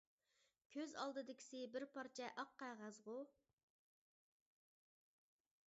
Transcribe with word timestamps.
كۆز 0.75 0.95
ئالدىدىكىسى 1.01 1.61
بىر 1.75 1.85
پارچە 1.97 2.31
ئاق 2.45 2.55
قەغەزغۇ! 2.63 3.17